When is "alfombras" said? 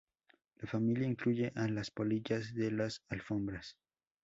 3.09-3.77